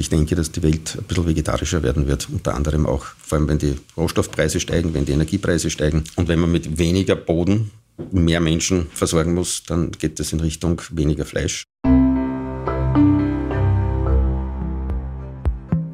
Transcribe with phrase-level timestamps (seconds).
[0.00, 3.48] Ich denke, dass die Welt ein bisschen vegetarischer werden wird, unter anderem auch, vor allem
[3.48, 7.72] wenn die Rohstoffpreise steigen, wenn die Energiepreise steigen und wenn man mit weniger Boden
[8.12, 11.64] mehr Menschen versorgen muss, dann geht es in Richtung weniger Fleisch.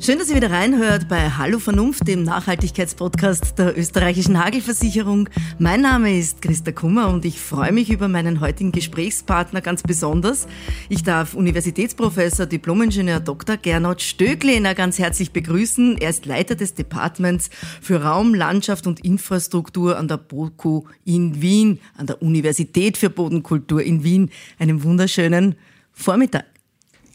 [0.04, 5.30] Schön, dass ihr wieder reinhört bei Hallo Vernunft, dem Nachhaltigkeitspodcast der österreichischen Hagelversicherung.
[5.58, 10.46] Mein Name ist Christa Kummer und ich freue mich über meinen heutigen Gesprächspartner ganz besonders.
[10.90, 13.56] Ich darf Universitätsprofessor, Diplomingenieur Dr.
[13.56, 15.96] Gernot Stöglehner ganz herzlich begrüßen.
[15.96, 17.48] Er ist Leiter des Departments
[17.80, 23.82] für Raum, Landschaft und Infrastruktur an der BOKU in Wien, an der Universität für Bodenkultur
[23.82, 24.30] in Wien.
[24.58, 25.54] Einen wunderschönen
[25.94, 26.44] Vormittag.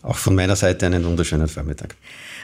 [0.01, 1.95] Auch von meiner Seite einen wunderschönen Vormittag.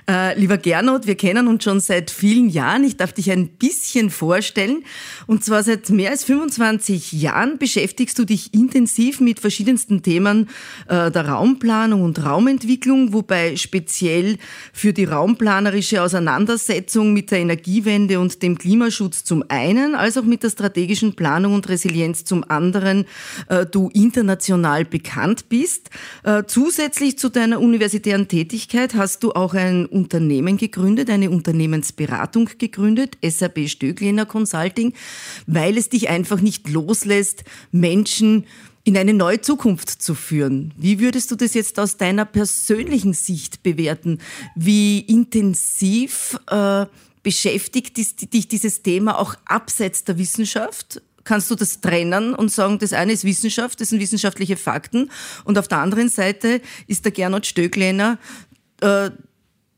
[0.08, 2.84] Äh, lieber Gernot, wir kennen uns schon seit vielen Jahren.
[2.84, 4.84] Ich darf dich ein bisschen vorstellen.
[5.26, 10.50] Und zwar seit mehr als 25 Jahren beschäftigst du dich intensiv mit verschiedensten Themen
[10.88, 14.38] äh, der Raumplanung und Raumentwicklung, wobei speziell
[14.72, 20.44] für die raumplanerische Auseinandersetzung mit der Energiewende und dem Klimaschutz zum einen, als auch mit
[20.44, 23.06] der strategischen Planung und Resilienz zum anderen
[23.50, 25.90] äh, du international bekannt bist.
[26.24, 33.18] Äh, zusätzlich zu deiner universitären Tätigkeit hast du auch ein Unternehmen gegründet, eine Unternehmensberatung gegründet,
[33.24, 34.94] SAP Stögliner Consulting,
[35.48, 38.46] weil es dich einfach nicht loslässt, Menschen
[38.84, 40.74] in eine neue Zukunft zu führen.
[40.78, 44.20] Wie würdest du das jetzt aus deiner persönlichen Sicht bewerten?
[44.56, 46.86] Wie intensiv äh,
[47.24, 51.02] beschäftigt dich dieses Thema auch abseits der Wissenschaft?
[51.24, 55.10] Kannst du das trennen und sagen, das eine ist Wissenschaft, das sind wissenschaftliche Fakten
[55.44, 58.20] und auf der anderen Seite ist der Gernot Stöcklener
[58.82, 59.10] äh,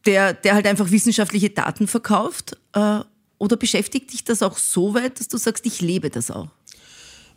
[0.08, 2.58] der, der halt einfach wissenschaftliche Daten verkauft?
[2.74, 3.02] Äh,
[3.38, 6.48] oder beschäftigt dich das auch so weit, dass du sagst, ich lebe das auch?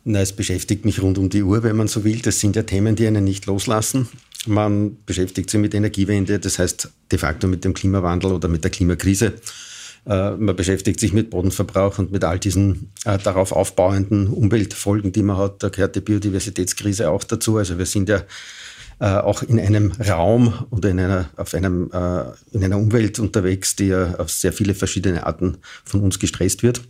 [0.03, 2.21] Na, es beschäftigt mich rund um die Uhr, wenn man so will.
[2.21, 4.07] Das sind ja Themen, die einen nicht loslassen.
[4.47, 8.71] Man beschäftigt sich mit Energiewende, das heißt de facto mit dem Klimawandel oder mit der
[8.71, 9.33] Klimakrise.
[10.07, 15.21] Äh, man beschäftigt sich mit Bodenverbrauch und mit all diesen äh, darauf aufbauenden Umweltfolgen, die
[15.21, 15.61] man hat.
[15.61, 17.57] Da gehört die Biodiversitätskrise auch dazu.
[17.57, 18.23] Also wir sind ja
[19.01, 23.75] äh, auch in einem Raum oder in einer, auf einem, äh, in einer Umwelt unterwegs,
[23.75, 26.81] die ja auf sehr viele verschiedene Arten von uns gestresst wird.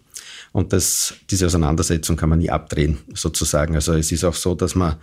[0.51, 3.75] Und das, diese Auseinandersetzung kann man nie abdrehen, sozusagen.
[3.75, 4.97] Also es ist auch so, dass man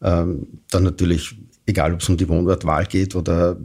[0.00, 3.56] ähm, dann natürlich, egal ob es um die Wohnortwahl geht oder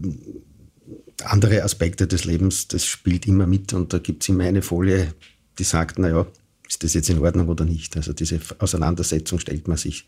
[1.24, 5.14] andere Aspekte des Lebens, das spielt immer mit und da gibt es immer eine Folie,
[5.60, 6.26] die sagt, naja,
[6.68, 7.96] ist das jetzt in Ordnung oder nicht?
[7.98, 10.08] Also diese Auseinandersetzung stellt man sich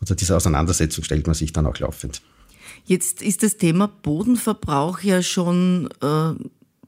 [0.00, 2.22] oder diese Auseinandersetzung stellt man sich dann auch laufend.
[2.84, 6.34] Jetzt ist das Thema Bodenverbrauch ja schon äh,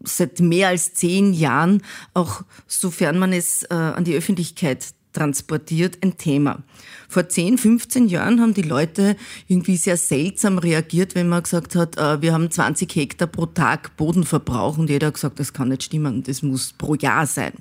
[0.04, 1.82] seit mehr als zehn Jahren,
[2.14, 6.62] auch sofern man es äh, an die Öffentlichkeit transportiert, ein Thema.
[7.08, 9.16] Vor 10, 15 Jahren haben die Leute
[9.48, 13.97] irgendwie sehr seltsam reagiert, wenn man gesagt hat, äh, wir haben 20 Hektar pro Tag
[13.97, 17.54] Bodenverbrauch und jeder hat gesagt, das kann nicht stimmen, das muss pro Jahr sein.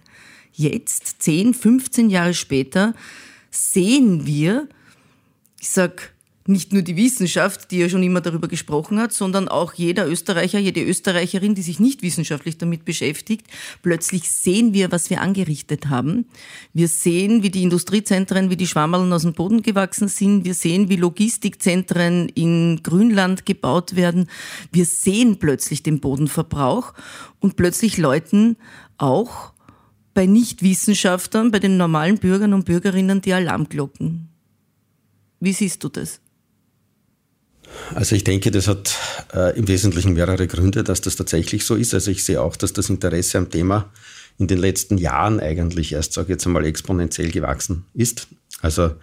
[0.54, 2.94] Jetzt, 10, 15 Jahre später,
[3.50, 4.68] sehen wir,
[5.60, 6.14] ich sag
[6.48, 10.60] nicht nur die Wissenschaft, die ja schon immer darüber gesprochen hat, sondern auch jeder Österreicher,
[10.60, 13.48] jede Österreicherin, die sich nicht wissenschaftlich damit beschäftigt.
[13.82, 16.26] Plötzlich sehen wir, was wir angerichtet haben.
[16.74, 20.46] Wir sehen, wie die Industriezentren, wie die Schwammerln aus dem Boden gewachsen sind.
[20.46, 24.30] Wir sehen, wie Logistikzentren in Grünland gebaut werden.
[24.72, 26.94] Wir sehen plötzlich den Bodenverbrauch
[27.40, 28.56] und plötzlich läuten
[28.98, 29.52] auch
[30.14, 34.30] bei Nichtwissenschaftlern, bei den normalen Bürgern und Bürgerinnen die Alarmglocken.
[35.40, 36.20] Wie siehst du das?
[37.94, 38.96] Also ich denke, das hat
[39.34, 41.94] äh, im Wesentlichen mehrere Gründe, dass das tatsächlich so ist.
[41.94, 43.92] Also ich sehe auch, dass das Interesse am Thema
[44.38, 48.28] in den letzten Jahren eigentlich erst, sage ich jetzt einmal, exponentiell gewachsen ist.
[48.62, 48.96] Also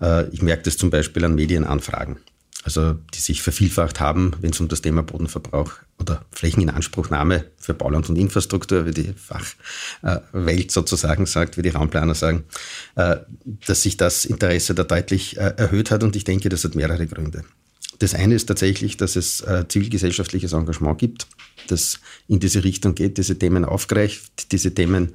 [0.00, 2.18] äh, ich merke das zum Beispiel an Medienanfragen
[2.64, 8.08] also die sich vervielfacht haben, wenn es um das Thema Bodenverbrauch oder Flächeninanspruchnahme für Bauland
[8.08, 12.44] und Infrastruktur, wie die Fachwelt sozusagen sagt, wie die Raumplaner sagen,
[12.96, 13.16] äh,
[13.66, 17.06] dass sich das Interesse da deutlich äh, erhöht hat und ich denke, das hat mehrere
[17.06, 17.44] Gründe.
[17.98, 21.26] Das eine ist tatsächlich, dass es äh, zivilgesellschaftliches Engagement gibt,
[21.68, 25.14] das in diese Richtung geht, diese Themen aufgreift, diese Themen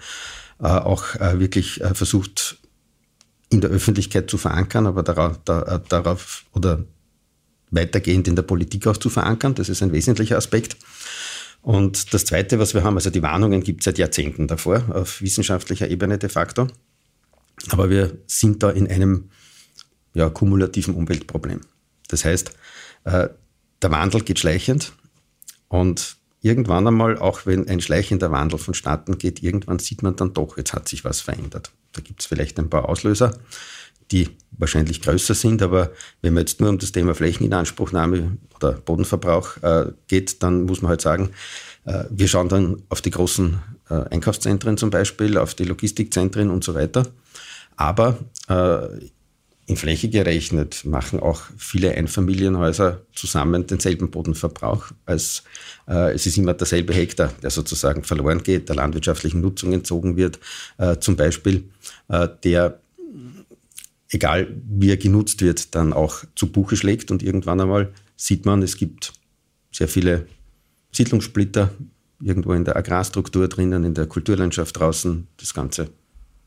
[0.57, 2.59] auch wirklich versucht
[3.49, 6.85] in der Öffentlichkeit zu verankern, aber darauf, darauf oder
[7.71, 9.55] weitergehend in der Politik auch zu verankern.
[9.55, 10.77] Das ist ein wesentlicher Aspekt.
[11.61, 15.21] Und das Zweite, was wir haben, also die Warnungen gibt es seit Jahrzehnten davor, auf
[15.21, 16.67] wissenschaftlicher Ebene de facto.
[17.71, 19.29] Aber wir sind da in einem
[20.13, 21.61] ja, kumulativen Umweltproblem.
[22.07, 22.51] Das heißt,
[23.05, 23.29] äh,
[23.81, 24.93] der Wandel geht schleichend
[25.67, 30.57] und irgendwann einmal, auch wenn ein schleichender Wandel vonstatten geht, irgendwann sieht man dann doch,
[30.57, 31.71] jetzt hat sich was verändert.
[31.93, 33.39] Da gibt es vielleicht ein paar Auslöser
[34.11, 35.61] die wahrscheinlich größer sind.
[35.61, 35.91] Aber
[36.21, 40.89] wenn man jetzt nur um das Thema Flächeninanspruchnahme oder Bodenverbrauch äh, geht, dann muss man
[40.89, 41.31] halt sagen,
[41.85, 43.59] äh, wir schauen dann auf die großen
[43.89, 47.07] äh, Einkaufszentren zum Beispiel, auf die Logistikzentren und so weiter.
[47.75, 48.17] Aber
[48.47, 49.09] äh,
[49.67, 54.91] in Fläche gerechnet machen auch viele Einfamilienhäuser zusammen denselben Bodenverbrauch.
[55.05, 55.43] Als,
[55.87, 60.39] äh, es ist immer derselbe Hektar, der sozusagen verloren geht, der landwirtschaftlichen Nutzung entzogen wird,
[60.77, 61.69] äh, zum Beispiel,
[62.09, 62.79] äh, der,
[64.15, 67.11] egal wie er genutzt wird, dann auch zu Buche schlägt.
[67.11, 69.13] Und irgendwann einmal sieht man, es gibt
[69.71, 70.25] sehr viele
[70.91, 71.71] Siedlungssplitter
[72.21, 75.27] irgendwo in der Agrarstruktur drinnen, in der Kulturlandschaft draußen.
[75.37, 75.89] Das Ganze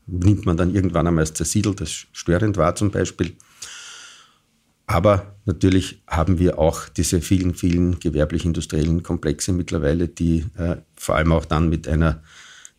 [0.07, 3.35] nimmt man dann irgendwann einmal als zersiedelt, das störend war zum Beispiel.
[4.87, 11.31] Aber natürlich haben wir auch diese vielen, vielen gewerblich-industriellen Komplexe mittlerweile, die äh, vor allem
[11.31, 12.23] auch dann mit einer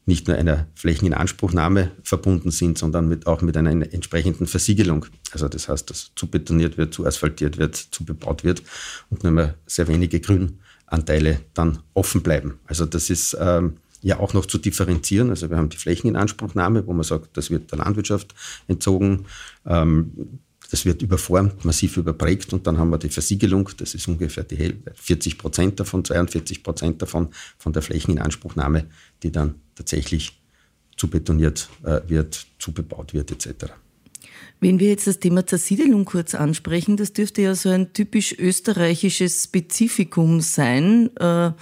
[0.07, 5.07] nicht nur einer Flächeninanspruchnahme verbunden sind, sondern mit, auch mit einer entsprechenden Versiegelung.
[5.33, 8.63] Also das heißt, dass zu betoniert wird, zu asphaltiert wird, zu bebaut wird
[9.11, 12.59] und nur mehr sehr wenige Grünanteile dann offen bleiben.
[12.67, 15.31] Also das ist ähm, ja auch noch zu differenzieren.
[15.31, 18.35] Also wir haben die Flächeninanspruchnahme, wo man sagt, das wird der Landwirtschaft
[18.67, 19.27] entzogen.
[19.67, 24.45] Ähm, das wird überformt, massiv überprägt und dann haben wir die Versiegelung, das ist ungefähr
[24.45, 28.87] die Hälfte, 40 Prozent davon, 42 Prozent davon von der Flächeninanspruchnahme,
[29.23, 30.41] die dann tatsächlich
[30.97, 33.73] zu betoniert äh, wird, zubebaut wird etc.
[34.61, 39.45] Wenn wir jetzt das Thema Zersiedelung kurz ansprechen, das dürfte ja so ein typisch österreichisches
[39.45, 41.11] Spezifikum sein.
[41.17, 41.53] Äh,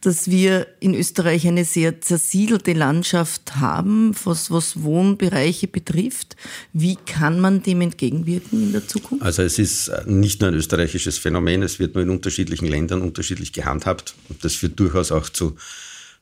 [0.00, 6.36] dass wir in Österreich eine sehr zersiedelte Landschaft haben, was, was Wohnbereiche betrifft.
[6.72, 9.24] Wie kann man dem entgegenwirken in der Zukunft?
[9.24, 13.52] Also es ist nicht nur ein österreichisches Phänomen, es wird nur in unterschiedlichen Ländern unterschiedlich
[13.52, 14.14] gehandhabt.
[14.28, 15.56] Und das führt durchaus auch zu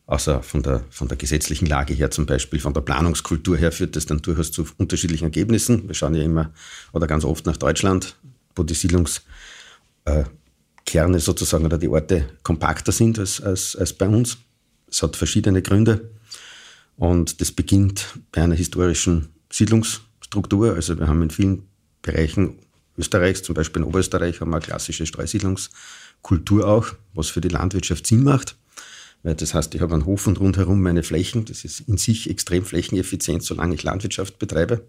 [0.07, 3.97] außer von der, von der gesetzlichen Lage her zum Beispiel, von der Planungskultur her führt
[3.97, 5.89] das dann durchaus zu unterschiedlichen Ergebnissen.
[5.89, 6.53] Wir schauen ja immer
[6.93, 8.17] oder ganz oft nach Deutschland,
[8.55, 9.23] wo die Siedlungs,
[10.05, 10.25] äh,
[11.19, 14.39] sozusagen oder die Orte kompakter sind als, als, als bei uns.
[14.89, 16.11] Es hat verschiedene Gründe
[16.97, 20.75] und das beginnt bei einer historischen Siedlungsstruktur.
[20.75, 21.65] Also wir haben in vielen
[22.03, 22.61] Bereichen
[22.97, 28.07] Österreichs, zum Beispiel in Oberösterreich, haben wir eine klassische Streusiedlungskultur auch, was für die Landwirtschaft
[28.07, 28.57] Sinn macht.
[29.27, 31.47] Weil das heißt, ich habe einen Hof und rundherum meine Flächen.
[31.47, 34.87] Das ist in sich extrem flächeneffizient, solange ich Landwirtschaft betreibe.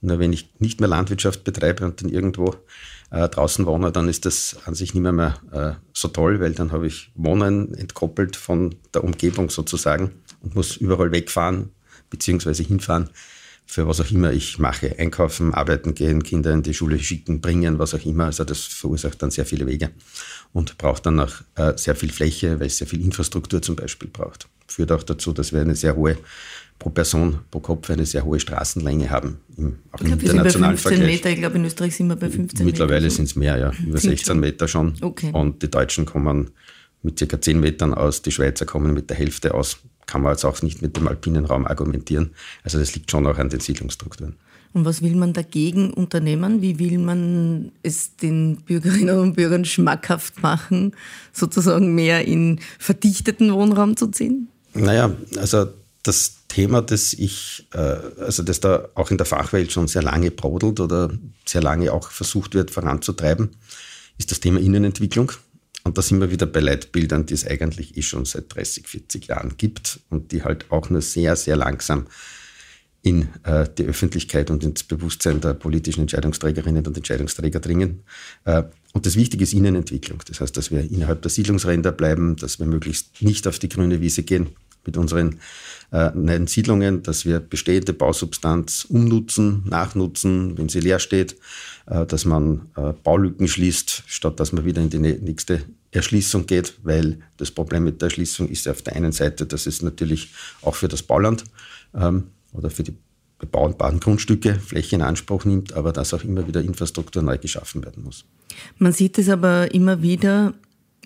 [0.00, 2.56] Nur wenn ich nicht mehr Landwirtschaft betreibe und dann irgendwo
[3.10, 6.54] äh, draußen wohne, dann ist das an sich nicht mehr, mehr äh, so toll, weil
[6.54, 11.68] dann habe ich Wohnen entkoppelt von der Umgebung sozusagen und muss überall wegfahren
[12.08, 13.10] beziehungsweise hinfahren
[13.66, 14.98] für was auch immer ich mache.
[14.98, 18.26] Einkaufen, arbeiten gehen, Kinder in die Schule schicken, bringen, was auch immer.
[18.26, 19.90] Also das verursacht dann sehr viele Wege
[20.52, 24.08] und braucht dann auch äh, sehr viel Fläche, weil es sehr viel Infrastruktur zum Beispiel
[24.08, 24.48] braucht.
[24.68, 26.16] Führt auch dazu, dass wir eine sehr hohe
[26.78, 29.40] pro Person, pro Kopf eine sehr hohe Straßenlänge haben.
[29.56, 31.06] Im, auch ich glaube, wir sind bei 15 Vergleich.
[31.06, 31.30] Meter.
[31.30, 33.72] Ich glaube, in Österreich sind wir bei 15 Mittlerweile sind es mehr, ja.
[33.84, 34.94] Über 16 Meter schon.
[35.00, 35.30] Okay.
[35.32, 36.50] Und die Deutschen kommen
[37.02, 39.78] mit circa 10 Metern aus, die Schweizer kommen mit der Hälfte aus.
[40.06, 42.30] Kann man jetzt auch nicht mit dem alpinen Raum argumentieren.
[42.62, 44.36] Also das liegt schon auch an den Siedlungsstrukturen.
[44.72, 46.60] Und was will man dagegen unternehmen?
[46.60, 50.94] Wie will man es den Bürgerinnen und Bürgern schmackhaft machen,
[51.32, 54.48] sozusagen mehr in verdichteten Wohnraum zu ziehen?
[54.74, 55.68] Naja, also
[56.02, 60.30] das Thema, das ich, äh, also das da auch in der Fachwelt schon sehr lange
[60.30, 61.10] brodelt oder
[61.46, 63.50] sehr lange auch versucht wird voranzutreiben,
[64.18, 65.32] ist das Thema Innenentwicklung.
[65.86, 69.28] Und da sind wir wieder bei Leitbildern, die es eigentlich eh schon seit 30, 40
[69.28, 72.08] Jahren gibt und die halt auch nur sehr, sehr langsam
[73.02, 78.02] in äh, die Öffentlichkeit und ins Bewusstsein der politischen Entscheidungsträgerinnen und Entscheidungsträger dringen.
[78.44, 78.64] Äh,
[78.94, 80.20] und das Wichtige ist Innenentwicklung.
[80.26, 84.00] Das heißt, dass wir innerhalb der Siedlungsränder bleiben, dass wir möglichst nicht auf die grüne
[84.00, 84.48] Wiese gehen
[84.86, 85.40] mit unseren
[85.90, 91.36] äh, Siedlungen, dass wir bestehende Bausubstanz umnutzen, nachnutzen, wenn sie leer steht,
[91.86, 96.74] äh, dass man äh, Baulücken schließt, statt dass man wieder in die nächste Erschließung geht,
[96.82, 100.74] weil das Problem mit der Erschließung ist auf der einen Seite, dass es natürlich auch
[100.74, 101.44] für das Bauland
[101.94, 102.96] ähm, oder für die
[103.38, 108.04] bebauenbaren Grundstücke Fläche in Anspruch nimmt, aber dass auch immer wieder Infrastruktur neu geschaffen werden
[108.04, 108.24] muss.
[108.78, 110.54] Man sieht es aber immer wieder,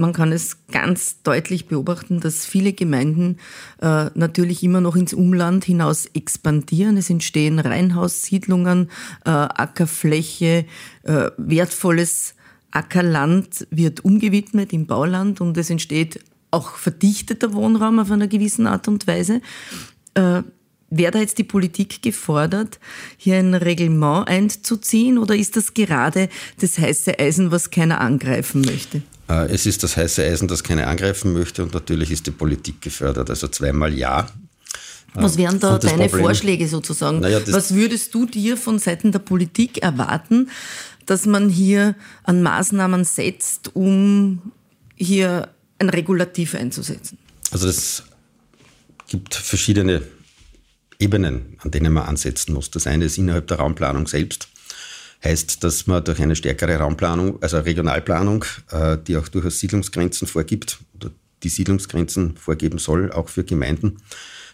[0.00, 3.36] man kann es ganz deutlich beobachten, dass viele Gemeinden
[3.80, 6.96] äh, natürlich immer noch ins Umland hinaus expandieren.
[6.96, 8.90] Es entstehen Reihenhaussiedlungen,
[9.24, 10.64] äh, Ackerfläche,
[11.04, 12.34] äh, wertvolles
[12.70, 18.88] Ackerland wird umgewidmet im Bauland und es entsteht auch verdichteter Wohnraum auf einer gewissen Art
[18.88, 19.40] und Weise.
[20.14, 20.42] Äh,
[20.92, 22.80] Wäre da jetzt die Politik gefordert,
[23.16, 26.28] hier ein Reglement einzuziehen oder ist das gerade
[26.60, 29.00] das heiße Eisen, was keiner angreifen möchte?
[29.30, 32.82] Äh, es ist das heiße Eisen, das keiner angreifen möchte und natürlich ist die Politik
[32.82, 33.30] gefördert.
[33.30, 34.26] Also zweimal ja.
[35.14, 37.22] Was wären da deine Problem, Vorschläge sozusagen?
[37.24, 40.50] Ja, Was würdest du dir von Seiten der Politik erwarten,
[41.06, 44.52] dass man hier an Maßnahmen setzt, um
[44.94, 47.18] hier ein Regulativ einzusetzen?
[47.50, 48.04] Also es
[49.08, 50.02] gibt verschiedene
[51.00, 52.70] Ebenen, an denen man ansetzen muss.
[52.70, 54.48] Das eine ist innerhalb der Raumplanung selbst.
[55.22, 60.78] Heißt, dass man durch eine stärkere Raumplanung, also Regionalplanung, äh, die auch durchaus Siedlungsgrenzen vorgibt
[60.94, 61.10] oder
[61.42, 63.98] die Siedlungsgrenzen vorgeben soll, auch für Gemeinden,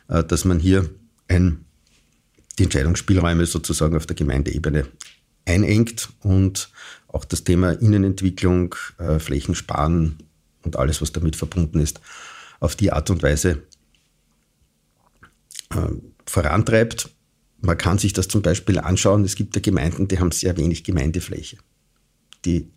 [0.08, 0.90] äh, dass man hier
[1.28, 1.64] ein,
[2.58, 4.88] die Entscheidungsspielräume sozusagen auf der Gemeindeebene
[5.44, 6.70] einengt und
[7.06, 10.18] auch das Thema Innenentwicklung, äh, Flächensparen
[10.62, 12.00] und alles, was damit verbunden ist,
[12.58, 13.62] auf die Art und Weise
[16.26, 17.10] vorantreibt.
[17.60, 19.24] Man kann sich das zum Beispiel anschauen.
[19.24, 21.56] Es gibt ja Gemeinden, die haben sehr wenig Gemeindefläche.
[22.44, 22.70] Die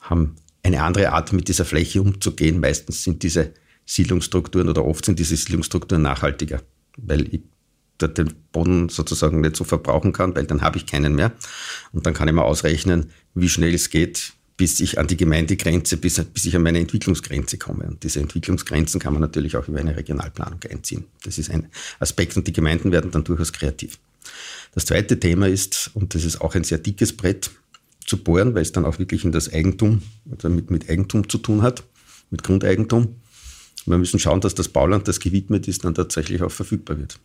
[0.00, 2.60] haben eine andere Art, mit dieser Fläche umzugehen.
[2.60, 3.52] Meistens sind diese
[3.86, 6.62] Siedlungsstrukturen oder oft sind diese Siedlungsstrukturen nachhaltiger,
[6.96, 7.42] weil ich
[7.98, 11.32] den Boden sozusagen nicht so verbrauchen kann, weil dann habe ich keinen mehr.
[11.92, 15.96] Und dann kann ich mal ausrechnen, wie schnell es geht, bis ich an die Gemeindegrenze,
[15.96, 17.84] bis, bis ich an meine Entwicklungsgrenze komme.
[17.84, 21.06] Und diese Entwicklungsgrenzen kann man natürlich auch über eine Regionalplanung einziehen.
[21.24, 23.98] Das ist ein Aspekt und die Gemeinden werden dann durchaus kreativ.
[24.74, 27.50] Das zweite Thema ist, und das ist auch ein sehr dickes Brett
[28.04, 31.38] zu bohren, weil es dann auch wirklich in das Eigentum, also mit, mit Eigentum zu
[31.38, 31.82] tun hat,
[32.28, 33.16] mit Grundeigentum.
[33.86, 37.18] Wir müssen schauen, dass das Bauland, das gewidmet ist, dann tatsächlich auch verfügbar wird.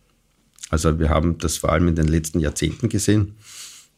[0.70, 3.34] Also wir haben das vor allem in den letzten Jahrzehnten gesehen.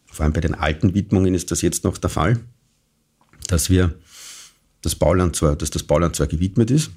[0.07, 2.41] Vor allem bei den alten Widmungen ist das jetzt noch der Fall
[3.49, 3.95] dass wir
[4.83, 6.91] das Bauland zwar, dass das Bauland zwar gewidmet ist,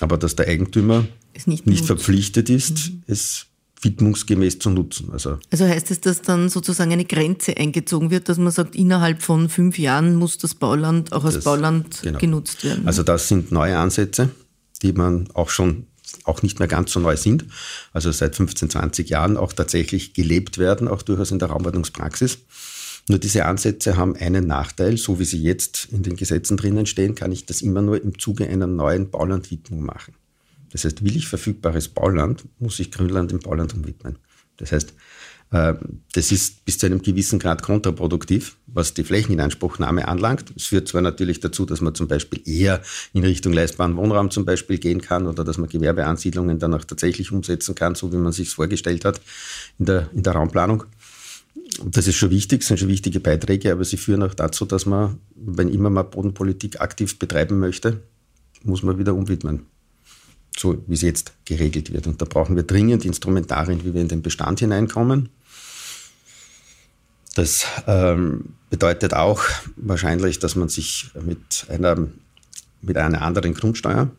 [0.00, 1.06] aber dass der Eigentümer
[1.46, 3.02] nicht, nicht verpflichtet ist, mhm.
[3.06, 3.46] es
[3.82, 5.10] widmungsgemäß zu nutzen.
[5.12, 9.22] Also, also heißt es, dass dann sozusagen eine Grenze eingezogen wird, dass man sagt, innerhalb
[9.22, 12.18] von fünf Jahren muss das Bauland auch als das, Bauland genau.
[12.18, 12.86] genutzt werden?
[12.86, 14.30] Also das sind neue Ansätze,
[14.82, 15.86] die man auch schon
[16.24, 17.44] auch nicht mehr ganz so neu sind,
[17.92, 22.38] also seit 15, 20 Jahren auch tatsächlich gelebt werden, auch durchaus in der Raumordnungspraxis.
[23.08, 27.14] Nur diese Ansätze haben einen Nachteil, so wie sie jetzt in den Gesetzen drinnen stehen,
[27.14, 30.14] kann ich das immer nur im Zuge einer neuen Baulandwidmung machen.
[30.72, 34.18] Das heißt, will ich verfügbares Bauland, muss ich Grünland im Bauland umwidmen.
[34.56, 34.92] Das heißt,
[35.52, 35.74] äh,
[36.12, 40.52] das ist bis zu einem gewissen Grad kontraproduktiv, was die Flächeninanspruchnahme anlangt.
[40.56, 42.82] Es führt zwar natürlich dazu, dass man zum Beispiel eher
[43.12, 47.30] in Richtung leistbaren Wohnraum zum Beispiel gehen kann oder dass man Gewerbeansiedlungen dann auch tatsächlich
[47.30, 49.20] umsetzen kann, so wie man sich vorgestellt hat
[49.78, 50.84] in der, in der Raumplanung
[51.84, 55.18] das ist schon wichtig, sind schon wichtige Beiträge, aber sie führen auch dazu, dass man,
[55.34, 58.02] wenn immer man Bodenpolitik aktiv betreiben möchte,
[58.62, 59.66] muss man wieder umwidmen.
[60.56, 62.06] So wie es jetzt geregelt wird.
[62.06, 65.28] Und da brauchen wir dringend Instrumentarien, wie wir in den Bestand hineinkommen.
[67.34, 69.42] Das ähm, bedeutet auch
[69.76, 72.08] wahrscheinlich, dass man sich mit einer,
[72.80, 74.10] mit einer anderen Grundsteuer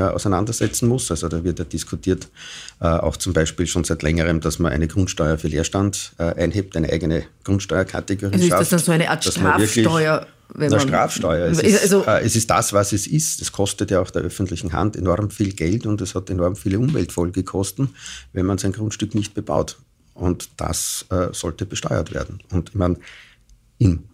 [0.00, 1.10] auseinandersetzen muss.
[1.10, 2.28] Also da wird ja diskutiert,
[2.80, 6.76] äh, auch zum Beispiel schon seit längerem, dass man eine Grundsteuer für Leerstand äh, einhebt,
[6.76, 8.62] eine eigene Grundsteuerkategorie also schafft.
[8.62, 10.26] Ist das dann so eine Art Strafsteuer?
[10.54, 11.46] Wenn man, Strafsteuer.
[11.46, 13.42] Es ist, also, äh, es ist das, was es ist.
[13.42, 16.78] Es kostet ja auch der öffentlichen Hand enorm viel Geld und es hat enorm viele
[16.78, 17.90] Umweltfolgekosten,
[18.32, 19.76] wenn man sein Grundstück nicht bebaut.
[20.14, 22.38] Und das äh, sollte besteuert werden.
[22.50, 22.96] Und ich meine,
[23.78, 24.04] im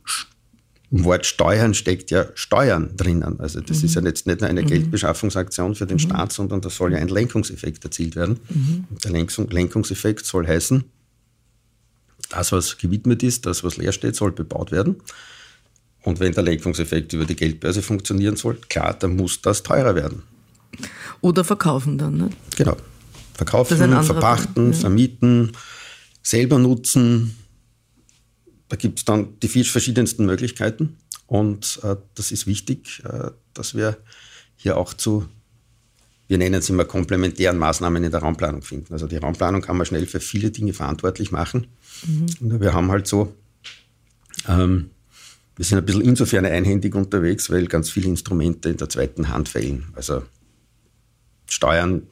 [0.92, 3.40] im Wort Steuern steckt ja Steuern drinnen.
[3.40, 3.84] Also das mhm.
[3.86, 4.66] ist ja jetzt nicht nur eine mhm.
[4.66, 6.00] Geldbeschaffungsaktion für den mhm.
[6.00, 8.40] Staat, sondern da soll ja ein Lenkungseffekt erzielt werden.
[8.50, 8.84] Mhm.
[9.02, 10.84] Der Lenkungseffekt soll heißen,
[12.28, 14.96] das, was gewidmet ist, das, was leer steht, soll bebaut werden.
[16.02, 20.22] Und wenn der Lenkungseffekt über die Geldbörse funktionieren soll, klar, dann muss das teurer werden.
[21.22, 22.30] Oder verkaufen dann, ne?
[22.56, 22.76] Genau.
[23.34, 24.78] Verkaufen, verpachten, ja.
[24.78, 25.52] vermieten,
[26.22, 27.36] selber nutzen,
[28.72, 33.98] da gibt es dann die verschiedensten Möglichkeiten und äh, das ist wichtig, äh, dass wir
[34.56, 35.28] hier auch zu,
[36.26, 38.94] wir nennen es immer komplementären Maßnahmen in der Raumplanung finden.
[38.94, 41.66] Also die Raumplanung kann man schnell für viele Dinge verantwortlich machen.
[42.06, 42.60] Mhm.
[42.62, 43.34] Wir haben halt so,
[44.48, 44.88] ähm,
[45.56, 49.50] wir sind ein bisschen insofern einhändig unterwegs, weil ganz viele Instrumente in der zweiten Hand
[49.50, 49.88] fehlen.
[49.96, 50.22] Also
[51.44, 52.04] Steuern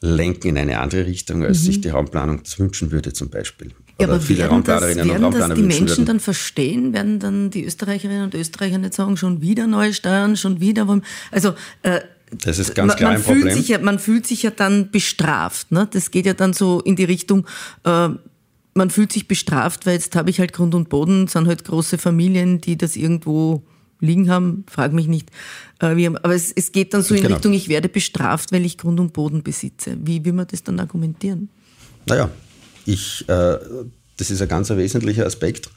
[0.00, 1.64] lenken in eine andere Richtung, als mhm.
[1.64, 3.74] sich die Raumplanung das wünschen würde zum Beispiel.
[4.00, 6.06] Ja, aber viele Raumplanerinnen das, und Raumplaner das die Menschen würden.
[6.06, 6.92] dann verstehen?
[6.92, 11.00] Werden dann die Österreicherinnen und Österreicher nicht sagen, schon wieder neue Steuern, schon wieder?
[11.30, 13.54] Also, äh, das ist ganz klar ein Problem.
[13.54, 15.70] Sich ja, man fühlt sich ja dann bestraft.
[15.70, 15.88] Ne?
[15.90, 17.46] Das geht ja dann so in die Richtung,
[17.84, 18.08] äh,
[18.74, 21.98] man fühlt sich bestraft, weil jetzt habe ich halt Grund und Boden, sind halt große
[21.98, 23.62] Familien, die das irgendwo
[24.00, 25.30] liegen haben, frag mich nicht.
[25.78, 27.34] Äh, wie, aber es, es, geht dann so in genau.
[27.34, 29.96] Richtung, ich werde bestraft, weil ich Grund und Boden besitze.
[30.02, 31.50] Wie will man das dann argumentieren?
[32.06, 32.30] Naja,
[32.86, 33.58] ich, äh,
[34.16, 35.70] das ist ein ganz wesentlicher Aspekt,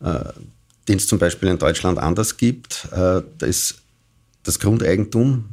[0.00, 0.24] äh,
[0.88, 2.88] den es zum Beispiel in Deutschland anders gibt.
[2.92, 3.76] Äh, da ist
[4.42, 5.50] das Grundeigentum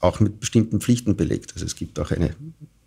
[0.00, 1.52] auch mit bestimmten Pflichten belegt.
[1.54, 2.34] Also es gibt auch eine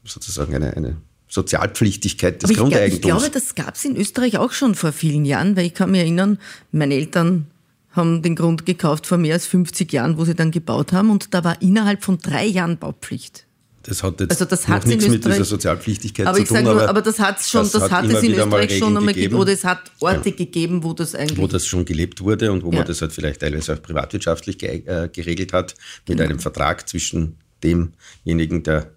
[0.04, 2.96] sozusagen eine, eine Sozialpflichtigkeit des Aber Grundeigentums.
[2.96, 5.92] Ich, glaube, das gab es in Österreich auch schon vor vielen Jahren, weil ich kann
[5.92, 6.40] mich erinnern,
[6.72, 7.48] meine Eltern
[7.92, 11.34] haben den Grund gekauft vor mehr als 50 Jahren, wo sie dann gebaut haben und
[11.34, 13.46] da war innerhalb von drei Jahren Baupflicht.
[13.84, 16.64] Das hat jetzt also das noch nichts mit dieser Sozialpflichtigkeit aber zu tun.
[16.64, 19.36] Nur, aber, aber das, hat's schon, das, das hat, es in Österreich schon einmal gegeben.
[19.36, 20.36] Oder es hat Orte ja.
[20.36, 21.38] gegeben, wo das eigentlich.
[21.38, 22.80] Wo das schon gelebt wurde und wo ja.
[22.80, 25.76] man das halt vielleicht teilweise auch privatwirtschaftlich ge äh, geregelt hat,
[26.08, 26.30] mit genau.
[26.30, 28.92] einem Vertrag zwischen demjenigen, der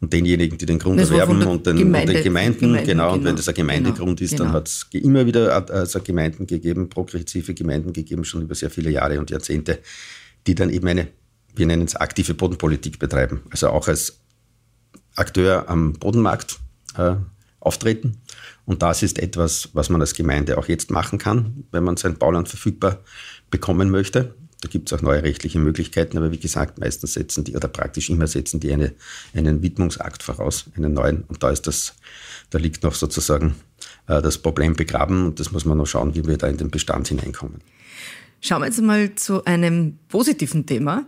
[0.00, 3.18] und denjenigen, die den Grund erwerben und den, Gemeinde, und den Gemeinden, Gemeinden, genau, und
[3.18, 3.28] genau.
[3.28, 4.58] wenn das ein Gemeindegrund genau, ist, dann genau.
[4.58, 9.18] hat es immer wieder also Gemeinden gegeben, progressive Gemeinden gegeben, schon über sehr viele Jahre
[9.18, 9.78] und Jahrzehnte,
[10.46, 11.08] die dann eben eine,
[11.54, 14.20] wir nennen es aktive Bodenpolitik betreiben, also auch als
[15.16, 16.58] Akteur am Bodenmarkt
[16.96, 17.14] äh,
[17.60, 18.20] auftreten.
[18.66, 22.16] Und das ist etwas, was man als Gemeinde auch jetzt machen kann, wenn man sein
[22.16, 23.00] Bauland verfügbar
[23.50, 24.34] bekommen möchte.
[24.60, 28.08] Da gibt es auch neue rechtliche Möglichkeiten, aber wie gesagt, meistens setzen die oder praktisch
[28.08, 28.94] immer setzen die eine,
[29.34, 31.24] einen Widmungsakt voraus, einen neuen.
[31.24, 31.94] Und da ist das,
[32.48, 33.56] da liegt noch sozusagen
[34.06, 36.70] äh, das Problem begraben und das muss man noch schauen, wie wir da in den
[36.70, 37.60] Bestand hineinkommen.
[38.40, 41.06] Schauen wir jetzt mal zu einem positiven Thema.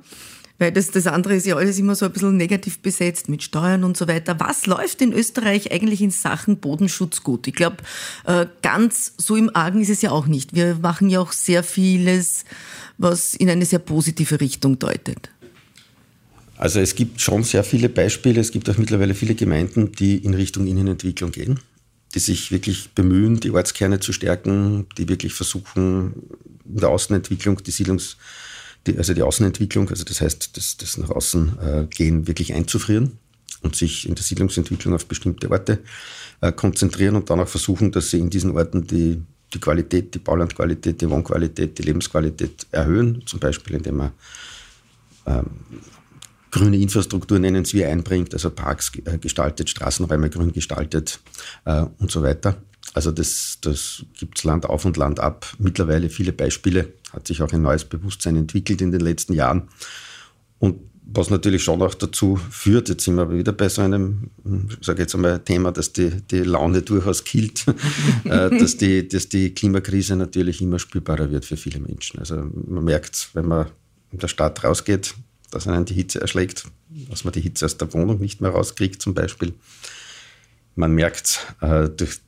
[0.59, 3.85] Weil das, das andere ist ja alles immer so ein bisschen negativ besetzt mit Steuern
[3.85, 4.41] und so weiter.
[4.41, 7.47] Was läuft in Österreich eigentlich in Sachen Bodenschutz gut?
[7.47, 7.77] Ich glaube,
[8.25, 10.55] äh, ganz so im Argen ist es ja auch nicht.
[10.55, 12.45] Wir machen ja auch sehr vieles,
[12.97, 15.31] was in eine sehr positive Richtung deutet.
[16.57, 18.41] Also es gibt schon sehr viele Beispiele.
[18.41, 21.61] Es gibt auch mittlerweile viele Gemeinden, die in Richtung Innenentwicklung gehen,
[22.15, 26.15] die sich wirklich bemühen, die Ortskerne zu stärken, die wirklich versuchen,
[26.65, 28.17] in der Außenentwicklung die Siedlungs-
[28.87, 33.19] die, also die Außenentwicklung, also das heißt, das, das nach außen äh, gehen, wirklich einzufrieren
[33.63, 35.81] und sich in der Siedlungsentwicklung auf bestimmte Orte
[36.41, 40.19] äh, konzentrieren und dann auch versuchen, dass sie in diesen Orten die, die Qualität, die
[40.19, 44.13] Baulandqualität, die Wohnqualität, die Lebensqualität erhöhen, zum Beispiel indem man
[45.27, 45.51] ähm,
[46.51, 51.21] grüne Infrastruktur, nennen Sie, einbringt, also Parks äh, gestaltet, Straßenräume grün gestaltet
[51.65, 52.57] äh, und so weiter.
[52.95, 55.47] Also das, das gibt es Land auf und Land ab.
[55.59, 59.69] Mittlerweile viele Beispiele, hat sich auch ein neues Bewusstsein entwickelt in den letzten Jahren.
[60.59, 60.77] Und
[61.09, 64.31] was natürlich schon auch dazu führt, jetzt sind wir wieder bei so einem,
[64.81, 67.65] sage jetzt einmal, Thema, dass die, die Laune durchaus killt,
[68.25, 72.19] äh, dass, die, dass die Klimakrise natürlich immer spürbarer wird für viele Menschen.
[72.19, 73.67] Also man merkt, wenn man
[74.11, 75.15] in der Stadt rausgeht,
[75.51, 76.65] dass einen die Hitze erschlägt,
[77.09, 79.55] dass man die Hitze aus der Wohnung nicht mehr rauskriegt zum Beispiel.
[80.75, 82.21] Man merkt äh, durch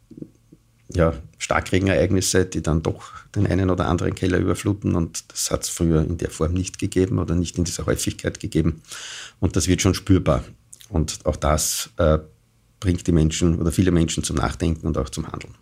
[0.95, 4.95] ja, Starkregenereignisse, die dann doch den einen oder anderen Keller überfluten.
[4.95, 8.41] Und das hat es früher in der Form nicht gegeben oder nicht in dieser Häufigkeit
[8.41, 8.83] gegeben.
[9.41, 10.45] Und das wird schon spürbar.
[10.89, 12.19] Und auch das äh,
[12.81, 15.55] bringt die Menschen oder viele Menschen zum Nachdenken und auch zum Handeln.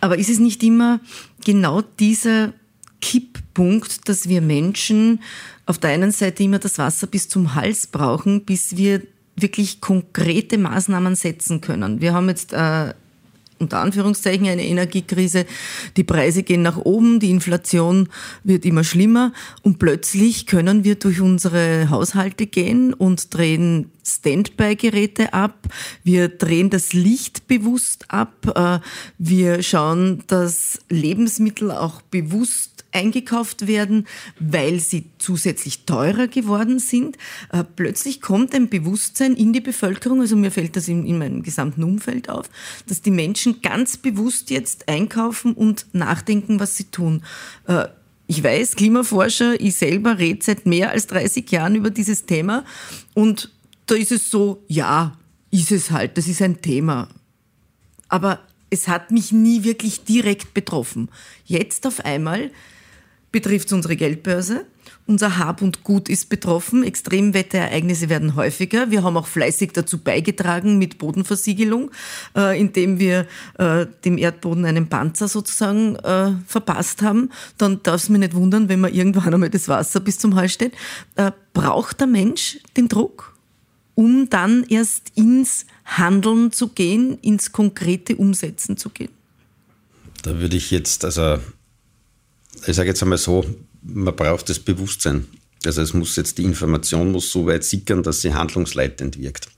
[0.00, 1.00] Aber ist es nicht immer
[1.44, 2.54] genau dieser
[3.00, 5.20] Kipppunkt, dass wir Menschen
[5.66, 9.02] auf der einen Seite immer das Wasser bis zum Hals brauchen, bis wir
[9.36, 12.00] wirklich konkrete Maßnahmen setzen können.
[12.00, 12.94] Wir haben jetzt äh,
[13.60, 15.46] unter Anführungszeichen eine Energiekrise.
[15.96, 18.08] Die Preise gehen nach oben, die Inflation
[18.42, 25.68] wird immer schlimmer und plötzlich können wir durch unsere Haushalte gehen und drehen Standby-Geräte ab.
[26.02, 28.52] Wir drehen das Licht bewusst ab.
[28.54, 28.80] Äh,
[29.18, 34.06] wir schauen, dass Lebensmittel auch bewusst eingekauft werden,
[34.38, 37.16] weil sie zusätzlich teurer geworden sind.
[37.52, 41.42] Äh, plötzlich kommt ein Bewusstsein in die Bevölkerung, also mir fällt das in, in meinem
[41.42, 42.50] gesamten Umfeld auf,
[42.86, 47.22] dass die Menschen ganz bewusst jetzt einkaufen und nachdenken, was sie tun.
[47.66, 47.86] Äh,
[48.26, 52.64] ich weiß, Klimaforscher, ich selber rede seit mehr als 30 Jahren über dieses Thema
[53.14, 53.50] und
[53.86, 55.18] da ist es so, ja,
[55.50, 57.08] ist es halt, das ist ein Thema.
[58.08, 61.10] Aber es hat mich nie wirklich direkt betroffen.
[61.44, 62.52] Jetzt auf einmal
[63.32, 64.66] betrifft unsere Geldbörse.
[65.06, 66.84] Unser Hab und Gut ist betroffen.
[66.84, 68.90] Extremwetterereignisse werden häufiger.
[68.90, 71.90] Wir haben auch fleißig dazu beigetragen mit Bodenversiegelung,
[72.36, 73.26] äh, indem wir
[73.58, 77.30] äh, dem Erdboden einen Panzer sozusagen äh, verpasst haben.
[77.58, 80.52] Dann darf es mich nicht wundern, wenn man irgendwann einmal das Wasser bis zum Hals
[80.52, 80.74] steht.
[81.16, 83.36] Äh, braucht der Mensch den Druck,
[83.96, 89.10] um dann erst ins Handeln zu gehen, ins konkrete Umsetzen zu gehen?
[90.22, 91.38] Da würde ich jetzt, also
[92.66, 93.44] ich sage jetzt einmal so,
[93.82, 95.26] man braucht das Bewusstsein.
[95.64, 99.48] Also es muss jetzt, die Information muss so weit sickern, dass sie handlungsleitend wirkt.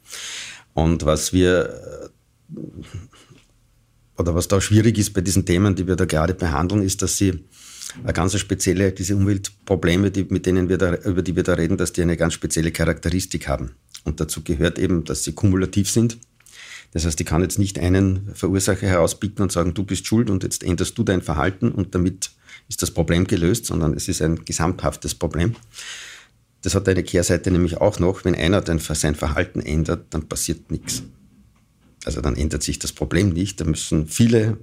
[0.75, 2.11] Und was wir,
[4.19, 7.19] oder was da schwierig ist bei diesen Themen, die wir da gerade behandeln, ist, dass
[7.19, 7.45] sie
[8.03, 11.77] eine ganz spezielle, diese Umweltprobleme, die, mit denen wir da, über die wir da reden,
[11.77, 13.73] dass die eine ganz spezielle Charakteristik haben.
[14.05, 16.19] Und dazu gehört eben, dass sie kumulativ sind.
[16.93, 20.43] Das heißt, ich kann jetzt nicht einen Verursacher herauspicken und sagen, du bist schuld und
[20.43, 22.31] jetzt änderst du dein Verhalten und damit
[22.73, 25.55] ist das Problem gelöst, sondern es ist ein gesamthaftes Problem.
[26.63, 30.71] das hat eine Kehrseite nämlich auch noch, wenn einer dann sein Verhalten ändert, dann passiert
[30.71, 31.03] nichts.
[32.07, 33.61] Also dann ändert sich das Problem nicht.
[33.61, 34.59] Da müssen viele,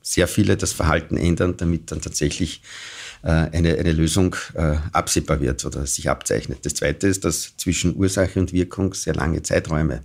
[0.00, 2.62] sehr viele das Verhalten ändern, damit dann tatsächlich
[3.22, 6.60] äh, eine, eine Lösung äh, absehbar wird oder sich abzeichnet.
[6.62, 10.02] Das Zweite ist, dass zwischen Ursache und Wirkung sehr lange Zeiträume,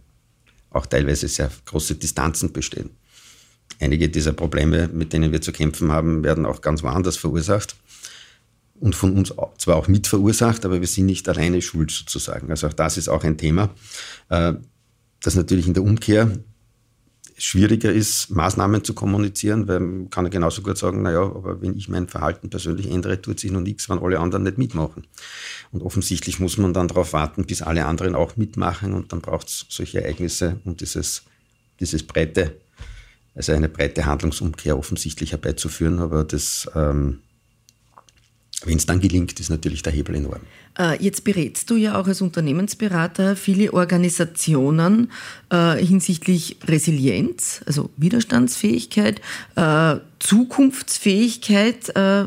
[0.72, 2.90] auch teilweise sehr große Distanzen bestehen.
[3.80, 7.76] Einige dieser Probleme, mit denen wir zu kämpfen haben, werden auch ganz woanders verursacht
[8.80, 12.50] und von uns zwar auch mit verursacht, aber wir sind nicht alleine schuld sozusagen.
[12.50, 13.70] Also auch das ist auch ein Thema,
[14.30, 14.54] äh,
[15.22, 16.32] das natürlich in der Umkehr
[17.38, 21.90] schwieriger ist, Maßnahmen zu kommunizieren, weil man kann genauso gut sagen, naja, aber wenn ich
[21.90, 25.06] mein Verhalten persönlich ändere, tut sich noch nichts, wenn alle anderen nicht mitmachen.
[25.72, 29.50] Und offensichtlich muss man dann darauf warten, bis alle anderen auch mitmachen und dann braucht
[29.50, 31.24] es solche Ereignisse, um dieses,
[31.80, 32.56] dieses breite,
[33.36, 36.00] also eine breite Handlungsumkehr offensichtlich herbeizuführen.
[36.00, 37.20] Aber das ähm,
[38.64, 40.42] wenn es dann gelingt, ist natürlich der Hebel enorm.
[40.78, 45.12] Äh, jetzt berätst du ja auch als Unternehmensberater viele Organisationen
[45.50, 49.22] äh, hinsichtlich Resilienz, also Widerstandsfähigkeit,
[49.56, 51.96] äh, Zukunftsfähigkeit.
[51.96, 52.26] Äh,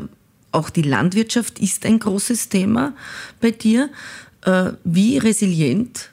[0.51, 2.95] auch die Landwirtschaft ist ein großes Thema
[3.41, 3.89] bei dir.
[4.45, 6.11] Äh, wie resilient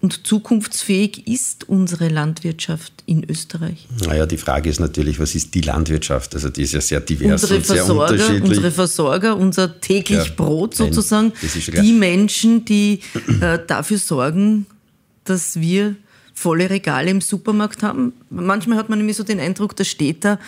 [0.00, 3.86] und zukunftsfähig ist unsere Landwirtschaft in Österreich?
[4.06, 6.34] Naja, die Frage ist natürlich, was ist die Landwirtschaft?
[6.34, 8.48] Also die ist ja sehr divers unsere und sehr Versorger, unterschiedlich.
[8.48, 13.00] Unsere Versorger, unser täglich ja, Brot sozusagen, nein, die Menschen, die
[13.40, 14.66] äh, dafür sorgen,
[15.24, 15.96] dass wir
[16.32, 18.14] volle Regale im Supermarkt haben.
[18.30, 20.38] Manchmal hat man nämlich so den Eindruck, der Städter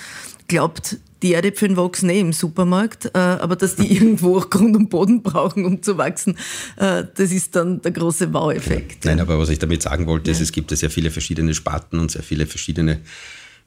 [0.48, 4.90] glaubt, die Erdäpfel wachsen eh im Supermarkt, äh, aber dass die irgendwo auch Grund und
[4.90, 6.36] Boden brauchen, um zu wachsen,
[6.76, 9.04] äh, das ist dann der große Wow-Effekt.
[9.04, 11.98] Nein, aber was ich damit sagen wollte, ist, es gibt ja sehr viele verschiedene Sparten
[11.98, 13.00] und sehr viele verschiedene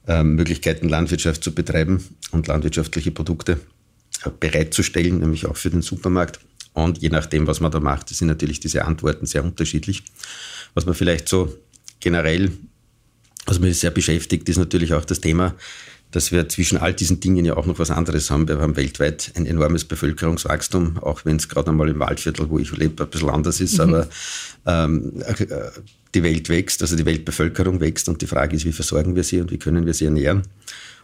[0.07, 3.59] äh, Möglichkeiten, Landwirtschaft zu betreiben und landwirtschaftliche Produkte
[4.39, 6.39] bereitzustellen, nämlich auch für den Supermarkt.
[6.73, 10.03] Und je nachdem, was man da macht, sind natürlich diese Antworten sehr unterschiedlich.
[10.73, 11.55] Was man vielleicht so
[11.99, 12.51] generell,
[13.45, 15.55] was mich sehr beschäftigt, ist natürlich auch das Thema,
[16.15, 18.47] dass wir zwischen all diesen Dingen ja auch noch was anderes haben.
[18.47, 22.71] Wir haben weltweit ein enormes Bevölkerungswachstum, auch wenn es gerade einmal im Waldviertel, wo ich
[22.71, 23.81] lebe, ein bisschen anders ist, mhm.
[23.81, 24.07] aber
[24.65, 25.45] ähm, äh,
[26.13, 29.41] die Welt wächst, also die Weltbevölkerung wächst und die Frage ist, wie versorgen wir sie
[29.41, 30.43] und wie können wir sie ernähren?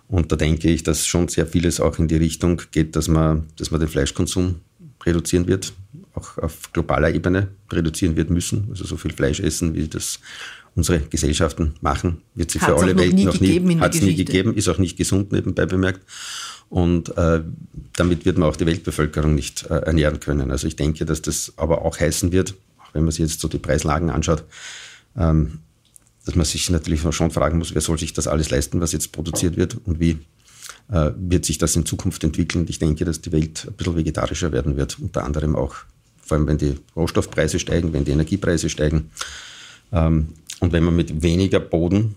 [0.07, 3.47] Und da denke ich, dass schon sehr vieles auch in die Richtung geht, dass man,
[3.57, 4.61] dass man den Fleischkonsum
[5.05, 5.73] reduzieren wird,
[6.13, 8.67] auch auf globaler Ebene reduzieren wird müssen.
[8.69, 10.19] Also so viel Fleisch essen, wie das
[10.75, 14.69] unsere Gesellschaften machen, wird sich für alle Welt noch nie, hat es nie gegeben, ist
[14.69, 16.01] auch nicht gesund nebenbei bemerkt.
[16.69, 17.41] Und äh,
[17.93, 20.51] damit wird man auch die Weltbevölkerung nicht äh, ernähren können.
[20.51, 23.49] Also ich denke, dass das aber auch heißen wird, auch wenn man sich jetzt so
[23.49, 24.45] die Preislagen anschaut,
[25.17, 25.59] ähm,
[26.25, 29.11] dass man sich natürlich schon fragen muss, wer soll sich das alles leisten, was jetzt
[29.11, 30.19] produziert wird und wie
[30.89, 32.65] äh, wird sich das in Zukunft entwickeln.
[32.69, 35.75] Ich denke, dass die Welt ein bisschen vegetarischer werden wird, unter anderem auch,
[36.23, 39.09] vor allem wenn die Rohstoffpreise steigen, wenn die Energiepreise steigen.
[39.91, 40.29] Ähm,
[40.61, 42.15] und wenn man mit weniger Boden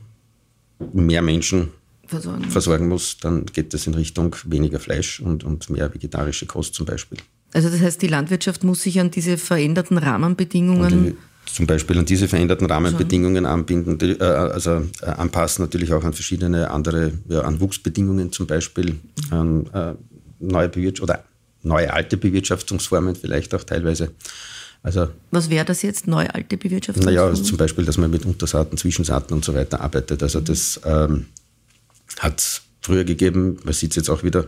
[0.93, 1.71] mehr Menschen
[2.07, 6.75] versorgen, versorgen muss, dann geht das in Richtung weniger Fleisch und, und mehr vegetarische Kost
[6.75, 7.19] zum Beispiel.
[7.53, 12.29] Also das heißt, die Landwirtschaft muss sich an diese veränderten Rahmenbedingungen zum Beispiel an diese
[12.29, 18.33] veränderten Rahmenbedingungen anbinden, äh, also äh, anpassen natürlich auch an verschiedene andere, ja, an Wuchsbedingungen
[18.33, 18.97] zum Beispiel,
[19.31, 19.95] an äh,
[20.41, 21.25] neue Bewirtschaftung oder
[21.63, 24.11] neue alte Bewirtschaftungsformen vielleicht auch teilweise.
[24.85, 27.07] Also, Was wäre das jetzt, neue alte Bewirtschaftung?
[27.07, 30.23] Naja, also zum Beispiel, dass man mit Untersaaten, Zwischensaaten und so weiter arbeitet.
[30.23, 30.45] Also mhm.
[30.45, 31.27] das ähm,
[32.21, 34.47] hat es früher gegeben, man sieht es jetzt auch wieder.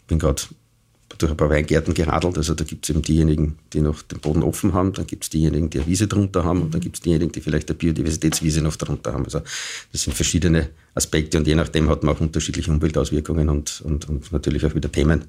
[0.00, 0.42] Ich bin gerade
[1.16, 2.36] durch ein paar Weingärten geradelt.
[2.36, 5.30] Also da gibt es eben diejenigen, die noch den Boden offen haben, dann gibt es
[5.30, 8.62] diejenigen, die eine Wiese drunter haben und dann gibt es diejenigen, die vielleicht eine Biodiversitätswiese
[8.62, 9.24] noch drunter haben.
[9.26, 9.42] Also
[9.92, 14.30] das sind verschiedene Aspekte und je nachdem hat man auch unterschiedliche Umweltauswirkungen und, und, und
[14.30, 15.24] natürlich auch wieder Themen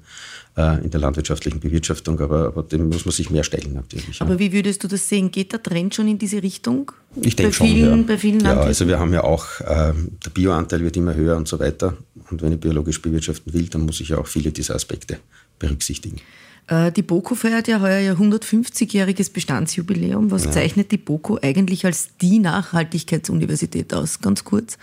[0.58, 4.20] äh, in der landwirtschaftlichen Bewirtschaftung, aber, aber dem muss man sich mehr stellen natürlich.
[4.20, 4.38] Aber ja.
[4.38, 5.30] wie würdest du das sehen?
[5.30, 6.92] Geht der Trend schon in diese Richtung?
[7.22, 7.96] Ich denke schon, ja.
[7.96, 11.48] Bei vielen ja, also wir haben ja auch, äh, der Bioanteil wird immer höher und
[11.48, 11.96] so weiter
[12.30, 15.18] und wenn ich biologisch bewirtschaften will, dann muss ich ja auch viele dieser Aspekte
[15.58, 16.20] berücksichtigen.
[16.66, 20.30] Äh, die BOKO feiert ja heuer ja 150-jähriges Bestandsjubiläum.
[20.30, 20.50] Was ja.
[20.50, 24.20] zeichnet die BOKO eigentlich als die Nachhaltigkeitsuniversität aus?
[24.20, 24.78] Ganz kurz.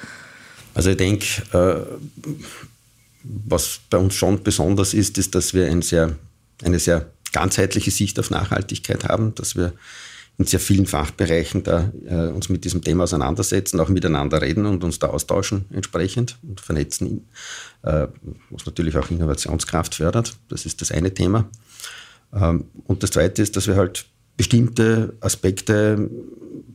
[0.73, 1.81] Also ich denke, äh,
[3.23, 6.15] was bei uns schon besonders ist, ist, dass wir ein sehr,
[6.63, 9.73] eine sehr ganzheitliche Sicht auf Nachhaltigkeit haben, dass wir
[10.37, 14.83] in sehr vielen Fachbereichen da äh, uns mit diesem Thema auseinandersetzen, auch miteinander reden und
[14.83, 17.27] uns da austauschen entsprechend und vernetzen,
[17.83, 18.07] äh,
[18.49, 20.35] was natürlich auch Innovationskraft fördert.
[20.49, 21.47] Das ist das eine Thema.
[22.33, 24.05] Ähm, und das zweite ist, dass wir halt
[24.41, 26.09] bestimmte Aspekte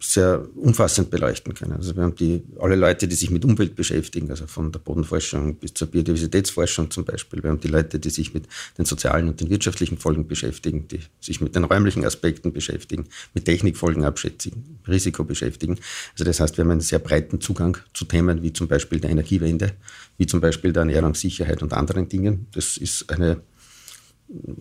[0.00, 1.72] sehr umfassend beleuchten können.
[1.72, 5.56] Also wir haben die, alle Leute, die sich mit Umwelt beschäftigen, also von der Bodenforschung
[5.56, 7.42] bis zur Biodiversitätsforschung zum Beispiel.
[7.42, 8.46] Wir haben die Leute, die sich mit
[8.78, 13.46] den sozialen und den wirtschaftlichen Folgen beschäftigen, die sich mit den räumlichen Aspekten beschäftigen, mit
[13.46, 15.76] Technikfolgen abschätzen, Risiko beschäftigen.
[16.12, 19.10] Also das heißt, wir haben einen sehr breiten Zugang zu Themen wie zum Beispiel der
[19.10, 19.72] Energiewende,
[20.18, 22.46] wie zum Beispiel der Ernährungssicherheit und anderen Dingen.
[22.52, 23.40] Das ist eine,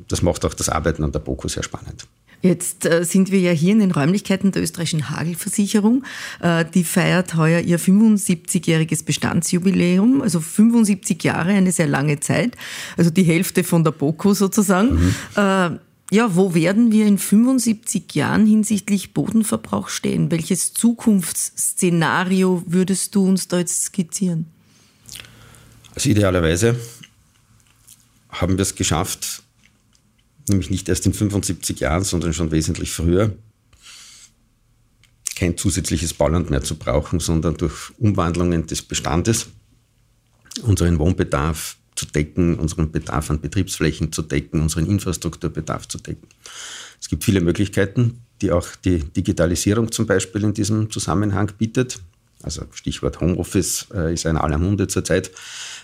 [0.08, 2.08] das macht auch das Arbeiten an der BOKU sehr spannend.
[2.46, 6.04] Jetzt äh, sind wir ja hier in den Räumlichkeiten der österreichischen Hagelversicherung.
[6.42, 12.56] Äh, die feiert heuer ihr 75-jähriges Bestandsjubiläum, also 75 Jahre, eine sehr lange Zeit,
[12.98, 14.94] also die Hälfte von der BOKU sozusagen.
[14.94, 15.16] Mhm.
[15.36, 15.70] Äh,
[16.12, 20.30] ja, wo werden wir in 75 Jahren hinsichtlich Bodenverbrauch stehen?
[20.30, 24.46] Welches Zukunftsszenario würdest du uns da jetzt skizzieren?
[25.96, 26.76] Also idealerweise
[28.30, 29.42] haben wir es geschafft,
[30.50, 33.34] nämlich nicht erst in 75 Jahren, sondern schon wesentlich früher,
[35.36, 39.48] kein zusätzliches Bauland mehr zu brauchen, sondern durch Umwandlungen des Bestandes
[40.64, 46.28] unseren Wohnbedarf zu decken, unseren Bedarf an Betriebsflächen zu decken, unseren Infrastrukturbedarf zu decken.
[47.02, 52.00] Es gibt viele Möglichkeiten, die auch die Digitalisierung zum Beispiel in diesem Zusammenhang bietet.
[52.42, 55.32] Also Stichwort Homeoffice äh, ist in aller Munde zurzeit.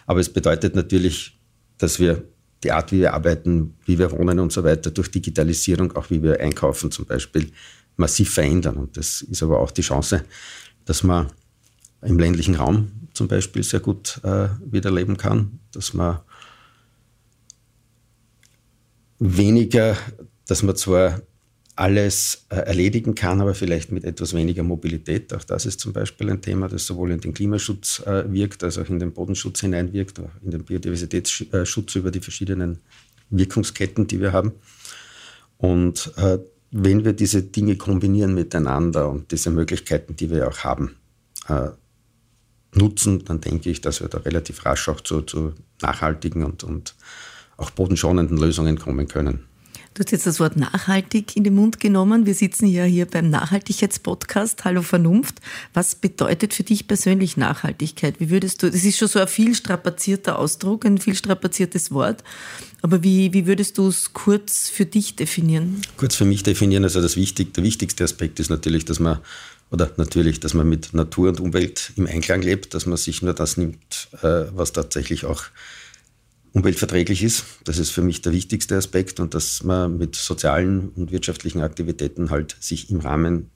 [0.06, 1.38] Aber es bedeutet natürlich,
[1.78, 2.24] dass wir
[2.64, 6.22] die Art, wie wir arbeiten, wie wir wohnen und so weiter, durch Digitalisierung, auch wie
[6.22, 7.52] wir einkaufen zum Beispiel,
[7.98, 8.78] massiv verändern.
[8.78, 10.24] Und das ist aber auch die Chance,
[10.86, 11.32] dass man
[12.02, 16.20] im ländlichen Raum zum Beispiel sehr gut äh, wieder leben kann, dass man
[19.20, 19.96] weniger,
[20.48, 21.22] dass man zwar
[21.82, 25.34] alles äh, erledigen kann, aber vielleicht mit etwas weniger Mobilität.
[25.34, 28.78] Auch das ist zum Beispiel ein Thema, das sowohl in den Klimaschutz äh, wirkt, als
[28.78, 32.78] auch in den Bodenschutz hineinwirkt, auch in den Biodiversitätsschutz über die verschiedenen
[33.32, 34.52] Wirkungsketten, die wir haben.
[35.58, 36.38] Und äh,
[36.70, 40.96] wenn wir diese Dinge kombinieren miteinander und diese Möglichkeiten, die wir auch haben,
[42.74, 46.96] nutzen, dann denke ich, dass wir da relativ rasch auch zu, zu nachhaltigen und, und
[47.58, 49.51] auch bodenschonenden Lösungen kommen können.
[49.94, 52.26] Du hast jetzt das Wort nachhaltig in den Mund genommen.
[52.26, 54.64] Wir sitzen ja hier beim Nachhaltigkeitspodcast.
[54.64, 55.42] Hallo Vernunft.
[55.74, 58.20] Was bedeutet für dich persönlich Nachhaltigkeit?
[58.20, 62.24] Wie würdest du, das ist schon so ein viel strapazierter Ausdruck, ein viel strapaziertes Wort.
[62.82, 65.82] Aber wie, wie würdest du es kurz für dich definieren?
[65.98, 69.20] Kurz für mich definieren, also das wichtig, der wichtigste Aspekt ist natürlich, dass man
[69.72, 73.34] oder natürlich, dass man mit Natur und Umwelt im Einklang lebt, dass man sich nur
[73.34, 75.44] das nimmt, äh, was tatsächlich auch
[76.54, 77.46] umweltverträglich ist.
[77.64, 82.30] Das ist für mich der wichtigste Aspekt und dass man mit sozialen und wirtschaftlichen Aktivitäten
[82.30, 83.50] halt sich im Rahmen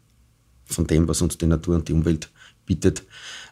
[0.66, 2.30] von dem, was uns die Natur und die Umwelt
[2.66, 3.04] bietet,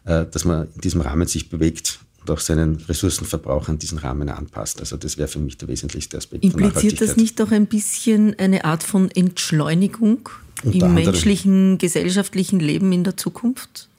[0.05, 4.29] äh, dass man in diesem Rahmen sich bewegt und auch seinen Ressourcenverbrauch an diesen Rahmen
[4.29, 4.79] anpasst.
[4.79, 6.43] Also das wäre für mich der wesentlichste Aspekt.
[6.43, 10.29] Impliziert das nicht auch ein bisschen eine Art von Entschleunigung
[10.63, 13.89] im menschlichen, gesellschaftlichen Leben in der Zukunft?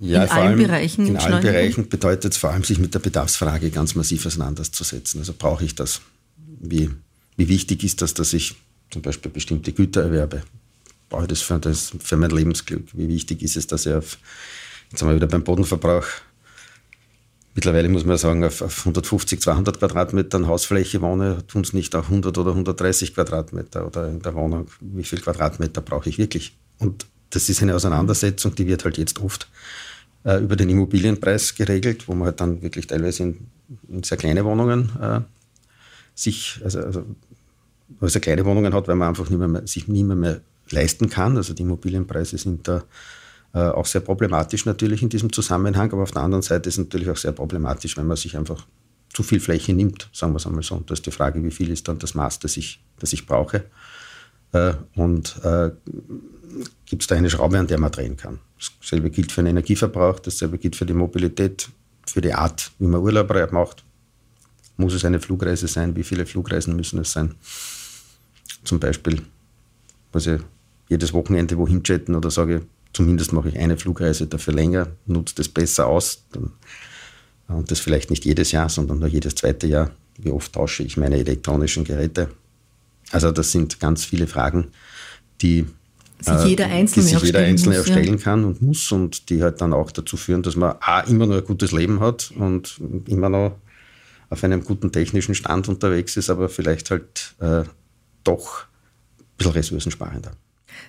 [0.00, 1.06] Ja, in allen allem, Bereichen.
[1.06, 5.20] In allen Bereichen bedeutet es vor allem, sich mit der Bedarfsfrage ganz massiv auseinanderzusetzen.
[5.20, 6.00] Also brauche ich das?
[6.58, 6.90] Wie,
[7.36, 8.56] wie wichtig ist das, dass ich
[8.90, 10.42] zum Beispiel bestimmte Güter erwerbe?
[11.10, 12.88] Brauche ich das für, das für mein Lebensglück?
[12.94, 14.18] Wie wichtig ist es, dass ich auf,
[14.90, 16.06] jetzt sind wir wieder beim Bodenverbrauch,
[17.54, 22.04] mittlerweile muss man sagen, auf, auf 150, 200 Quadratmetern Hausfläche wohne, tun es nicht auch
[22.04, 26.56] 100 oder 130 Quadratmeter oder in der Wohnung, wie viel Quadratmeter brauche ich wirklich?
[26.78, 29.48] Und das ist eine Auseinandersetzung, die wird halt jetzt oft
[30.24, 33.38] äh, über den Immobilienpreis geregelt, wo man halt dann wirklich teilweise in,
[33.88, 35.20] in sehr kleine Wohnungen äh,
[36.14, 37.04] sich, also, also
[38.02, 41.36] sehr kleine Wohnungen hat, weil man einfach nicht mehr, sich nie mehr, mehr leisten kann.
[41.36, 42.84] Also die Immobilienpreise sind da
[43.52, 46.84] äh, auch sehr problematisch natürlich in diesem Zusammenhang, aber auf der anderen Seite ist es
[46.84, 48.66] natürlich auch sehr problematisch, wenn man sich einfach
[49.12, 50.76] zu viel Fläche nimmt, sagen wir es einmal so.
[50.76, 53.26] Und da ist die Frage, wie viel ist dann das Maß, das ich, das ich
[53.26, 53.64] brauche.
[54.52, 55.70] Äh, und äh,
[56.86, 58.38] gibt es da eine Schraube, an der man drehen kann.
[58.80, 61.68] Dasselbe gilt für den Energieverbrauch, dasselbe gilt für die Mobilität,
[62.06, 63.84] für die Art, wie man Urlaub macht.
[64.76, 65.94] Muss es eine Flugreise sein?
[65.94, 67.34] Wie viele Flugreisen müssen es sein?
[68.64, 69.22] Zum Beispiel,
[70.12, 70.38] also
[70.88, 75.48] jedes Wochenende wohin chatten oder sage, zumindest mache ich eine Flugreise dafür länger, nutze das
[75.48, 76.24] besser aus.
[77.48, 79.90] Und das vielleicht nicht jedes Jahr, sondern nur jedes zweite Jahr.
[80.18, 82.28] Wie oft tausche ich meine elektronischen Geräte?
[83.12, 84.68] Also das sind ganz viele Fragen,
[85.42, 85.66] die
[86.20, 88.22] sich äh, jeder Einzelne, die sich jeder Einzelne muss, erstellen ja.
[88.22, 91.36] kann und muss und die halt dann auch dazu führen, dass man A, immer noch
[91.36, 93.56] ein gutes Leben hat und immer noch
[94.28, 97.64] auf einem guten technischen Stand unterwegs ist, aber vielleicht halt äh,
[98.22, 98.64] doch
[99.18, 100.32] ein bisschen ressourcensparender.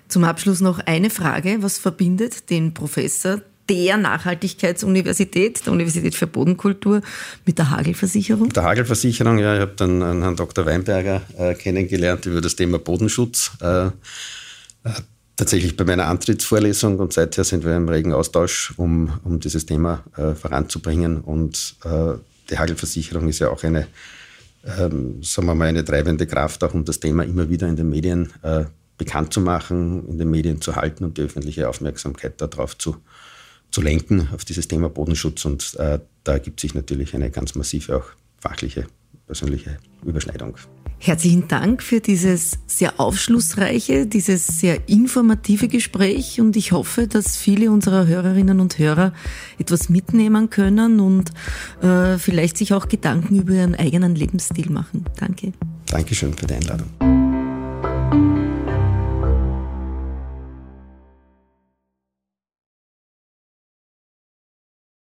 [0.07, 1.57] Zum Abschluss noch eine Frage.
[1.61, 7.01] Was verbindet den Professor der Nachhaltigkeitsuniversität, der Universität für Bodenkultur,
[7.45, 8.47] mit der Hagelversicherung?
[8.47, 10.65] Mit der Hagelversicherung, ja, ich habe dann Herrn Dr.
[10.65, 13.51] Weinberger äh, kennengelernt über das Thema Bodenschutz.
[13.61, 13.91] Äh,
[15.37, 20.03] tatsächlich bei meiner Antrittsvorlesung und seither sind wir im regen Austausch, um, um dieses Thema
[20.17, 21.21] äh, voranzubringen.
[21.21, 22.13] Und äh,
[22.49, 23.87] die Hagelversicherung ist ja auch eine,
[24.65, 27.89] ähm, sagen wir mal, eine treibende Kraft, auch um das Thema immer wieder in den
[27.89, 28.65] Medien äh,
[28.97, 32.97] bekannt zu machen, in den Medien zu halten und die öffentliche Aufmerksamkeit darauf zu,
[33.71, 35.45] zu lenken, auf dieses Thema Bodenschutz.
[35.45, 38.05] Und äh, da ergibt sich natürlich eine ganz massive, auch
[38.37, 38.85] fachliche,
[39.25, 40.55] persönliche Überschneidung.
[41.03, 47.71] Herzlichen Dank für dieses sehr aufschlussreiche, dieses sehr informative Gespräch und ich hoffe, dass viele
[47.71, 49.11] unserer Hörerinnen und Hörer
[49.57, 51.31] etwas mitnehmen können und
[51.81, 55.05] äh, vielleicht sich auch Gedanken über ihren eigenen Lebensstil machen.
[55.19, 55.53] Danke.
[55.87, 57.20] Dankeschön für die Einladung.